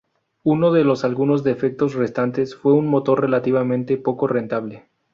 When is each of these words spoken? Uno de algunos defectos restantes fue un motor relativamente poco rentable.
Uno 0.43 0.71
de 0.71 0.81
algunos 1.03 1.43
defectos 1.43 1.93
restantes 1.93 2.55
fue 2.55 2.73
un 2.73 2.87
motor 2.87 3.21
relativamente 3.21 3.97
poco 3.97 4.25
rentable. 4.25 4.87